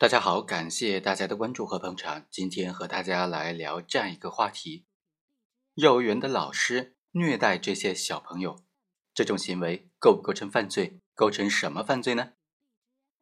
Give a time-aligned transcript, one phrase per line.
[0.00, 2.24] 大家好，感谢大家的关注和捧场。
[2.30, 4.86] 今天和大家来聊这样一个话题：
[5.74, 8.62] 幼儿园的老师虐待这些小朋友，
[9.12, 11.00] 这种行为构不构成犯罪？
[11.14, 12.34] 构成什么犯罪呢？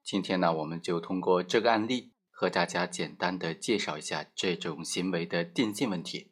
[0.03, 6.31] 今天呢，我们就通过这个案例和大家简单的介绍一下这种行为的定性问题。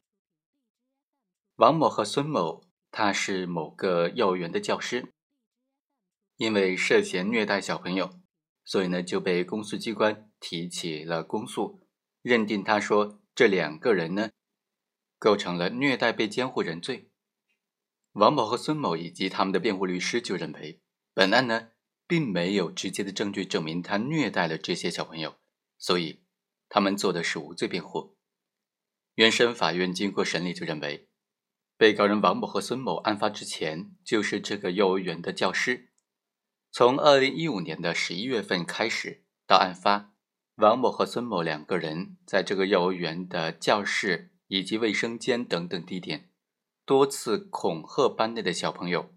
[1.57, 5.15] 王某和孙某，他是某个幼儿园的教师，
[6.37, 8.21] 因为涉嫌虐待小朋友。
[8.67, 11.89] 所以呢，就被公诉机关提起了公诉，
[12.21, 14.29] 认定他说这两个人呢，
[15.19, 17.09] 构成了虐待被监护人罪。
[18.13, 20.83] 王某和孙某以及他们的辩护律师就认为，
[21.15, 21.71] 本案呢，
[22.07, 25.37] 并没有直接的证据证明他虐待了这些小朋友，
[25.79, 26.21] 所以
[26.69, 28.19] 他们做的是无罪辩护。
[29.15, 31.09] 原审法院经过审理就认为，
[31.79, 35.89] 被告人王某和孙某案发之前就是这个幼儿园的教师。
[36.71, 40.14] 从二零一五年的十一月份开始到案发，
[40.57, 46.31] 王某和孙某两个人在这个幼儿园的教室以及卫生间等等地点，
[46.85, 49.13] 多次恐吓班内的小朋友，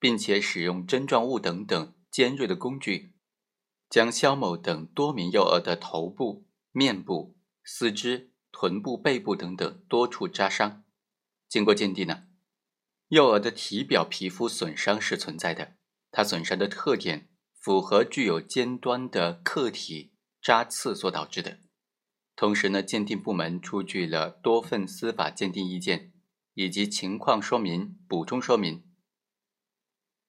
[0.00, 3.14] 并且使用针状物等等尖锐的工具，
[3.88, 10.82] 将肖某等多名幼儿的头部、面部、四肢、臀部、背部等等多处扎伤。
[11.48, 12.24] 经过鉴定呢，
[13.08, 15.76] 幼儿的体表皮肤损伤是存在的。
[16.10, 20.09] 它损伤的特点符合具有尖端的客体
[20.40, 21.58] 扎刺所导致的。
[22.34, 26.12] 同时呢，鉴定部门出具了多份司法鉴定意见
[26.54, 28.84] 以及情况说明、补充说明。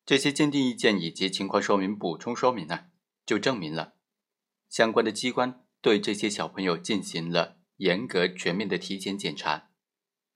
[0.05, 2.85] 这些鉴定意见以及情况说明、补充说明呢，
[3.25, 3.93] 就证明了
[4.69, 9.69] 相关的机关对这些小朋友进行了严格全面的体检检查。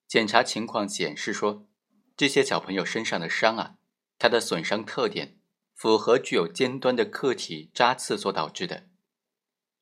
[0.08, 1.68] 检查情况显示说，
[2.16, 3.78] 这些小朋友身上的伤啊。
[4.18, 5.42] 它的损伤特点
[5.74, 8.88] 符合具有尖端的客体扎刺所导致的，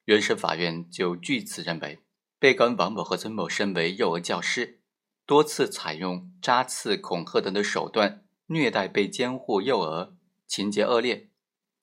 [0.06, 2.00] 原审法院就据此认为，
[2.40, 4.82] 被告人王某和曾某身为幼儿教师，
[5.26, 11.30] 多次采用扎刺、恐吓等的手段虐待被监护幼儿，情节恶劣，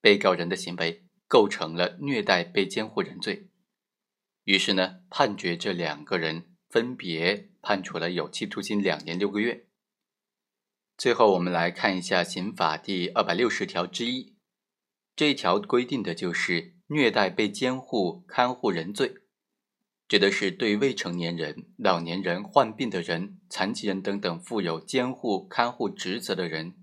[0.01, 3.49] 被告人的行为构成了虐待被监护人罪。
[4.45, 9.67] 于是呢，判决这两个人分别判处了有期徒刑两年六个月。
[10.99, 14.37] 最后，我们来看一下刑法第二百六十条之一，
[15.17, 19.15] 这一条规定的就是虐待被监护看护人罪，
[20.09, 26.75] 指的是对未成年人、老年人、患病的人、残疾人等等负有监护看护职责的人，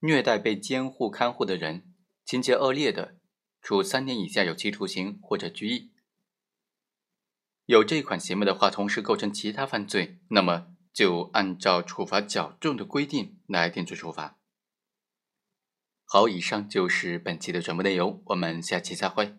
[0.00, 3.16] 虐待被监护看护的人，情节恶劣的，
[3.62, 5.92] 处三年以下有期徒刑或者拘役。
[7.66, 10.68] 有这款行为的话，同时构成其他犯罪，那么。
[10.94, 14.36] 就按照处罚较重的规定来定罪处罚。
[16.04, 19.38] 好，以上就是本期的全部内容，我们下期再会。